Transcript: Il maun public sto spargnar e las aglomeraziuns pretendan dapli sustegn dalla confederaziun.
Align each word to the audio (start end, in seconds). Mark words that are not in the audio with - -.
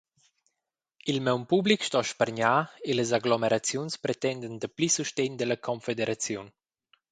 Il 1.11 1.17
maun 1.25 1.43
public 1.51 1.81
sto 1.85 2.01
spargnar 2.11 2.61
e 2.89 2.91
las 2.93 3.11
aglomeraziuns 3.17 3.93
pretendan 4.03 4.55
dapli 4.63 4.87
sustegn 4.97 5.33
dalla 5.37 5.57
confederaziun. 5.67 6.47